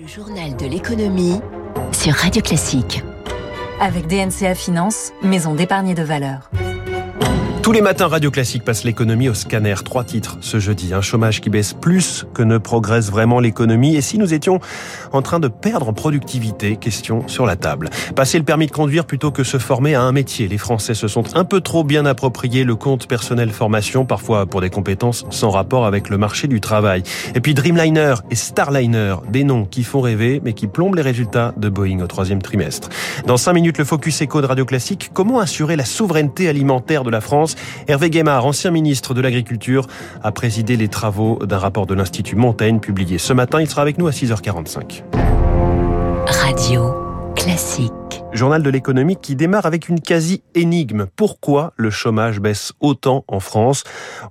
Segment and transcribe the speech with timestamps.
[0.00, 1.40] Le journal de l'économie
[1.90, 3.02] sur Radio Classique.
[3.80, 6.50] Avec DNCA Finance, maison d'épargne de valeur.
[7.68, 9.74] Tous les matins, Radio Classique passe l'économie au scanner.
[9.84, 10.94] Trois titres ce jeudi.
[10.94, 13.94] Un chômage qui baisse plus que ne progresse vraiment l'économie.
[13.94, 14.58] Et si nous étions
[15.12, 16.76] en train de perdre en productivité?
[16.76, 17.90] Question sur la table.
[18.16, 20.48] Passer le permis de conduire plutôt que se former à un métier.
[20.48, 24.62] Les Français se sont un peu trop bien appropriés le compte personnel formation, parfois pour
[24.62, 27.02] des compétences sans rapport avec le marché du travail.
[27.34, 31.52] Et puis Dreamliner et Starliner, des noms qui font rêver, mais qui plombent les résultats
[31.58, 32.88] de Boeing au troisième trimestre.
[33.26, 35.10] Dans cinq minutes, le Focus Eco de Radio Classique.
[35.12, 37.56] Comment assurer la souveraineté alimentaire de la France?
[37.86, 39.86] Hervé Guémard, ancien ministre de l'Agriculture,
[40.22, 43.60] a présidé les travaux d'un rapport de l'Institut Montaigne publié ce matin.
[43.60, 45.02] Il sera avec nous à 6h45.
[46.26, 47.08] Radio
[47.38, 47.92] classique.
[48.32, 51.06] Journal de l'économie qui démarre avec une quasi-énigme.
[51.16, 53.84] Pourquoi le chômage baisse autant en France?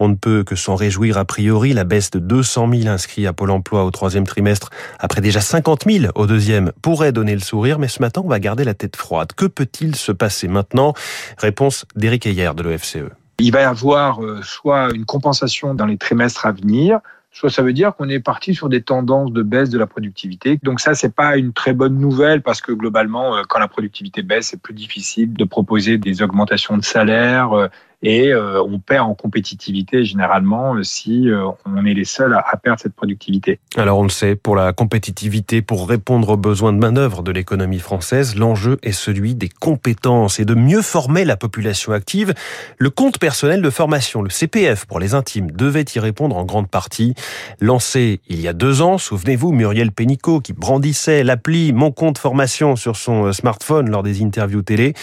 [0.00, 1.74] On ne peut que s'en réjouir a priori.
[1.74, 5.84] La baisse de 200 000 inscrits à Pôle emploi au troisième trimestre, après déjà 50
[5.86, 7.78] 000 au deuxième, pourrait donner le sourire.
[7.78, 9.32] Mais ce matin, on va garder la tête froide.
[9.36, 10.94] Que peut-il se passer maintenant?
[11.38, 13.23] Réponse d'Éric Ayer de l'OFCE.
[13.38, 17.00] Il va y avoir euh, soit une compensation dans les trimestres à venir,
[17.34, 20.58] soit ça veut dire qu'on est parti sur des tendances de baisse de la productivité.
[20.62, 24.22] Donc ça, c'est pas une très bonne nouvelle parce que globalement, euh, quand la productivité
[24.22, 27.68] baisse, c'est plus difficile de proposer des augmentations de salaire euh,
[28.02, 31.28] et euh, on perd en compétitivité généralement si
[31.64, 33.58] on est les seuls à, perdre cette productivité.
[33.76, 37.78] Alors on le sait, pour la compétitivité, pour répondre aux besoins de manœuvre de l'économie
[37.78, 42.34] française, l'enjeu est celui des compétences et de mieux former la population active.
[42.78, 46.68] Le compte personnel de formation, le CPF pour les intimes, devait y répondre en grande
[46.68, 47.14] partie.
[47.60, 52.76] Lancé il y a deux ans, souvenez-vous, Muriel Pénicaud qui brandissait l'appli Mon compte formation
[52.76, 54.94] sur son smartphone lors des interviews télé.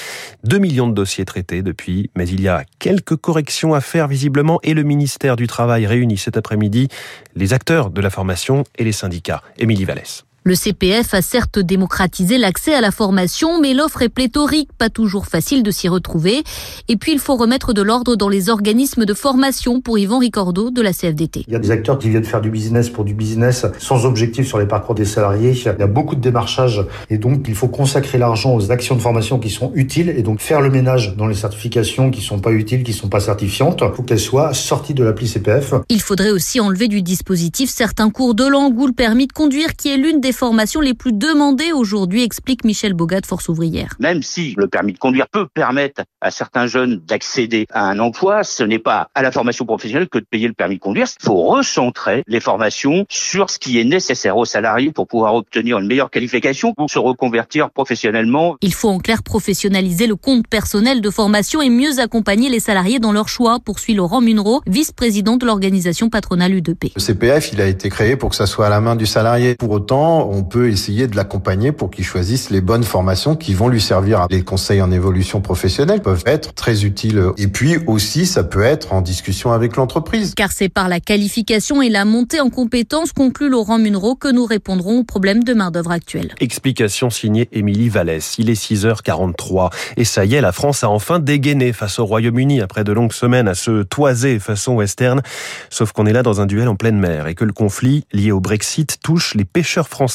[0.43, 2.63] Deux millions de dossiers traités depuis, mais il y a
[2.99, 6.89] corrections à faire visiblement et le ministère du Travail réunit cet après-midi
[7.35, 9.41] les acteurs de la formation et les syndicats.
[9.57, 10.25] Émilie Vallès.
[10.43, 15.27] Le CPF a certes démocratisé l'accès à la formation, mais l'offre est pléthorique, pas toujours
[15.27, 16.41] facile de s'y retrouver.
[16.87, 20.71] Et puis il faut remettre de l'ordre dans les organismes de formation pour Yvan Ricordo
[20.71, 21.43] de la CFDT.
[21.47, 24.47] Il y a des acteurs qui viennent faire du business pour du business sans objectif
[24.47, 25.51] sur les parcours des salariés.
[25.51, 29.01] Il y a beaucoup de démarchage et donc il faut consacrer l'argent aux actions de
[29.01, 32.51] formation qui sont utiles et donc faire le ménage dans les certifications qui sont pas
[32.51, 33.83] utiles, qui sont pas certifiantes.
[33.93, 35.75] Faut qu'elles soient sorties de l'appli CPF.
[35.89, 39.75] Il faudrait aussi enlever du dispositif certains cours de langue ou le permis de conduire
[39.75, 43.95] qui est l'une des formations les plus demandées aujourd'hui, explique Michel Bogat, Force ouvrière.
[43.99, 48.43] Même si le permis de conduire peut permettre à certains jeunes d'accéder à un emploi,
[48.43, 51.07] ce n'est pas à la formation professionnelle que de payer le permis de conduire.
[51.21, 55.79] Il faut recentrer les formations sur ce qui est nécessaire aux salariés pour pouvoir obtenir
[55.79, 58.55] une meilleure qualification pour se reconvertir professionnellement.
[58.61, 62.99] Il faut en clair professionnaliser le compte personnel de formation et mieux accompagner les salariés
[62.99, 66.91] dans leur choix, poursuit Laurent Munro, vice-président de l'organisation patronale UDP.
[66.95, 69.55] Le CPF, il a été créé pour que ça soit à la main du salarié.
[69.55, 73.67] Pour autant, on peut essayer de l'accompagner pour qu'il choisisse les bonnes formations qui vont
[73.67, 74.27] lui servir.
[74.29, 77.23] Les conseils en évolution professionnelle peuvent être très utiles.
[77.37, 80.33] Et puis aussi, ça peut être en discussion avec l'entreprise.
[80.35, 84.45] Car c'est par la qualification et la montée en compétences, conclut Laurent Munro, que nous
[84.45, 86.33] répondrons aux problèmes de main-d'œuvre actuelle.
[86.39, 88.35] Explication signée Émilie Vallès.
[88.37, 89.71] Il est 6h43.
[89.97, 93.13] Et ça y est, la France a enfin dégainé face au Royaume-Uni après de longues
[93.13, 95.21] semaines à se toiser façon western.
[95.69, 98.31] Sauf qu'on est là dans un duel en pleine mer et que le conflit lié
[98.31, 100.10] au Brexit touche les pêcheurs français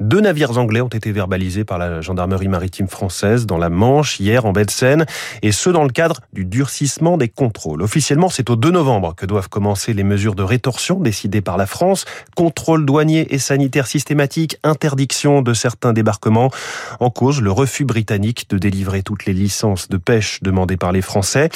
[0.00, 4.44] deux navires anglais ont été verbalisés par la gendarmerie maritime française dans la Manche hier
[4.44, 5.06] en baie de Seine,
[5.42, 7.82] et ce dans le cadre du durcissement des contrôles.
[7.82, 11.66] Officiellement, c'est au 2 novembre que doivent commencer les mesures de rétorsion décidées par la
[11.66, 12.04] France.
[12.36, 16.50] Contrôle douanier et sanitaire systématique, interdiction de certains débarquements.
[17.00, 21.02] En cause, le refus britannique de délivrer toutes les licences de pêche demandées par les
[21.02, 21.48] Français.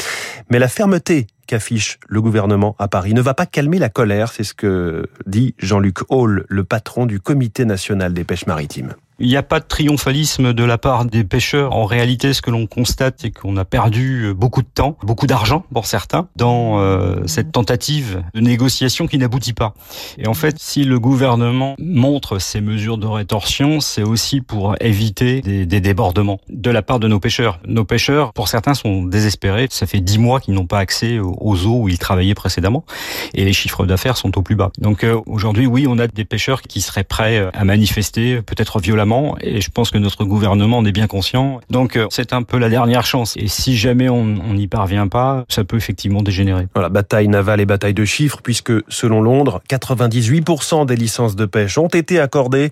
[0.50, 4.44] Mais la fermeté qu'affiche le gouvernement à Paris ne va pas calmer la colère, c'est
[4.44, 8.94] ce que dit Jean-Luc Hall, le patron du Comité national des pêches maritimes.
[9.20, 11.72] Il n'y a pas de triomphalisme de la part des pêcheurs.
[11.72, 15.64] En réalité, ce que l'on constate, c'est qu'on a perdu beaucoup de temps, beaucoup d'argent
[15.72, 19.74] pour certains, dans euh, cette tentative de négociation qui n'aboutit pas.
[20.18, 25.42] Et en fait, si le gouvernement montre ces mesures de rétorsion, c'est aussi pour éviter
[25.42, 27.60] des, des, débordements de la part de nos pêcheurs.
[27.68, 29.68] Nos pêcheurs, pour certains, sont désespérés.
[29.70, 32.84] Ça fait dix mois qu'ils n'ont pas accès aux eaux où ils travaillaient précédemment,
[33.32, 34.72] et les chiffres d'affaires sont au plus bas.
[34.78, 39.03] Donc euh, aujourd'hui, oui, on a des pêcheurs qui seraient prêts à manifester, peut-être violemment
[39.40, 41.60] et je pense que notre gouvernement en est bien conscient.
[41.70, 43.34] Donc euh, c'est un peu la dernière chance.
[43.36, 46.66] Et si jamais on n'y parvient pas, ça peut effectivement dégénérer.
[46.74, 51.78] Voilà, bataille navale et bataille de chiffres, puisque selon Londres, 98% des licences de pêche
[51.78, 52.70] ont été accordées.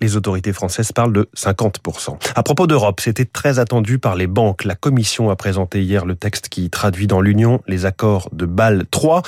[0.00, 2.16] Les autorités françaises parlent de 50%.
[2.34, 4.64] À propos d'Europe, c'était très attendu par les banques.
[4.64, 8.84] La Commission a présenté hier le texte qui traduit dans l'Union les accords de Bâle
[8.90, 9.22] 3,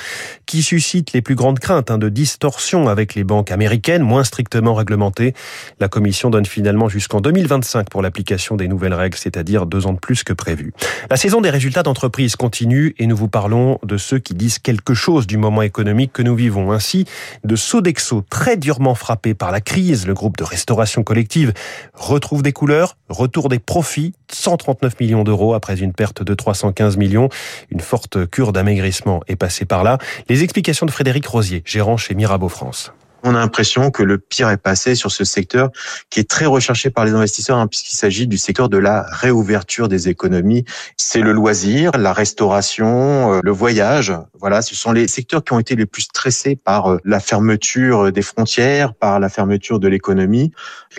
[0.46, 4.74] qui suscitent les plus grandes craintes hein, de distorsion avec les banques américaines, moins strictement
[4.74, 5.34] réglementées.
[5.80, 9.98] La Commission donne finalement jusqu'en 2025 pour l'application des nouvelles règles, c'est-à-dire deux ans de
[9.98, 10.72] plus que prévu.
[11.10, 14.94] La saison des résultats d'entreprise continue et nous vous parlons de ceux qui disent quelque
[14.94, 16.72] chose du moment économique que nous vivons.
[16.72, 17.06] Ainsi,
[17.44, 21.52] de Sodexo, très durement frappé par la crise, le groupe de restauration collective
[21.94, 27.28] retrouve des couleurs, retour des profits, 139 millions d'euros après une perte de 315 millions.
[27.70, 29.98] Une forte cure d'amaigrissement est passée par là.
[30.28, 32.92] Les explications de Frédéric Rosier, gérant chez Mirabeau France
[33.26, 35.70] on a l'impression que le pire est passé sur ce secteur
[36.10, 39.88] qui est très recherché par les investisseurs hein, puisqu'il s'agit du secteur de la réouverture
[39.88, 40.64] des économies.
[40.96, 44.12] C'est le loisir, la restauration, euh, le voyage.
[44.38, 48.12] Voilà, ce sont les secteurs qui ont été les plus stressés par euh, la fermeture
[48.12, 50.52] des frontières, par la fermeture de l'économie.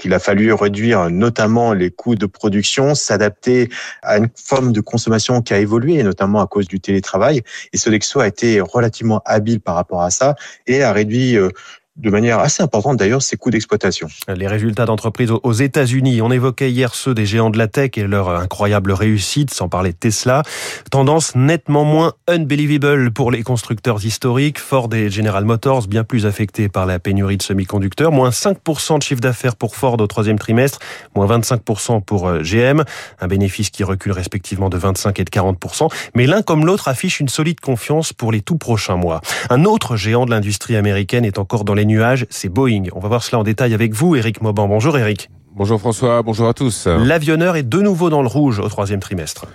[0.03, 3.69] Il a fallu réduire notamment les coûts de production, s'adapter
[4.03, 7.41] à une forme de consommation qui a évolué, notamment à cause du télétravail.
[7.73, 10.35] Et Sodexo a été relativement habile par rapport à ça
[10.65, 11.49] et a réduit euh,
[11.97, 14.07] de manière assez importante d'ailleurs ses coûts d'exploitation.
[14.33, 18.03] Les résultats d'entreprises aux États-Unis, on évoquait hier ceux des géants de la tech et
[18.03, 20.43] leur incroyable réussite, sans parler de Tesla.
[20.91, 26.69] Tendance nettement moins unbelievable pour les constructeurs historiques, Ford et General Motors, bien plus affectés
[26.69, 30.79] par la pénurie de semi-conducteurs, moins 5% de chiffre d'affaires pour Ford au troisième trimestre,
[31.15, 32.83] moins 25% pour euh, GM,
[33.19, 37.19] un bénéfice qui recule respectivement de 25 et de 40%, mais l'un comme l'autre affiche
[37.19, 39.21] une solide confiance pour les tout prochains mois.
[39.49, 42.83] Un autre géant de l'industrie américaine est encore dans les nuages, c'est Boeing.
[42.93, 44.67] On va voir cela en détail avec vous, Eric Mauban.
[44.67, 45.29] Bonjour Eric.
[45.55, 46.85] Bonjour François, bonjour à tous.
[46.85, 49.47] L'avionneur est de nouveau dans le rouge au troisième trimestre.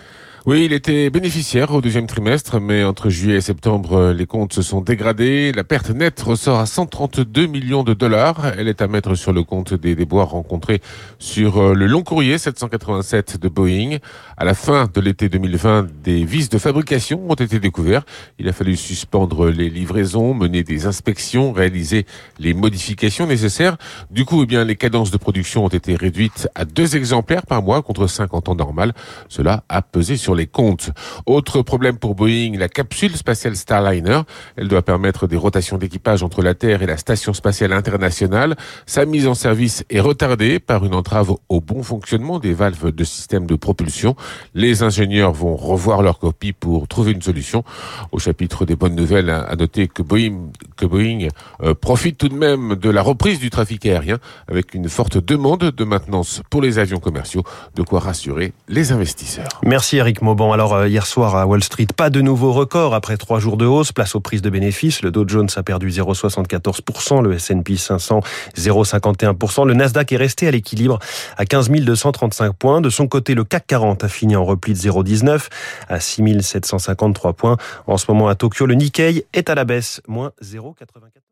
[0.45, 4.63] Oui, il était bénéficiaire au deuxième trimestre, mais entre juillet et septembre, les comptes se
[4.63, 5.53] sont dégradés.
[5.53, 8.53] La perte nette ressort à 132 millions de dollars.
[8.59, 10.81] Elle est à mettre sur le compte des déboires rencontrés
[11.21, 13.99] sur euh, le long courrier 787 de Boeing.
[14.37, 18.03] À la fin de l'été 2020, des vis de fabrication ont été découverts.
[18.41, 22.05] Il a fallu suspendre les livraisons, mener des inspections, réaliser
[22.41, 23.77] les modifications nécessaires.
[24.11, 27.63] Du coup, eh bien, les cadences de production ont été réduites à deux exemplaires par
[27.63, 28.93] mois contre cinq en temps normal.
[29.29, 30.91] Cela a pesé sur les comptes.
[31.27, 34.21] Autre problème pour Boeing, la capsule spatiale Starliner.
[34.57, 38.57] Elle doit permettre des rotations d'équipage entre la Terre et la Station spatiale internationale.
[38.87, 43.05] Sa mise en service est retardée par une entrave au bon fonctionnement des valves de
[43.05, 44.17] système de propulsion.
[44.55, 47.65] Les ingénieurs vont revoir leur copie pour trouver une solution.
[48.13, 51.29] Au chapitre des bonnes nouvelles, à noter que Boeing, que Boeing
[51.63, 54.19] euh, profite tout de même de la reprise du trafic aérien
[54.49, 57.43] avec une forte demande de maintenance pour les avions commerciaux,
[57.75, 59.49] de quoi rassurer les investisseurs.
[59.65, 60.53] Merci Eric Mauban.
[60.53, 63.67] Alors euh, hier soir à Wall Street, pas de nouveau record après trois jours de
[63.67, 63.93] hausse.
[63.93, 65.03] Place aux prises de bénéfices.
[65.03, 68.21] Le Dow Jones a perdu 0,74%, le S&P 500
[68.57, 69.67] 0,51%.
[69.67, 70.99] Le Nasdaq est resté à l'équilibre
[71.37, 72.81] à 15 235 points.
[72.81, 75.49] De son côté, le CAC 40 a fini en repli de 0,19
[75.89, 77.57] à 6 753 points.
[77.87, 81.23] En ce moment à Tokyo, le Nikkei est à la baisse, moins 0,84.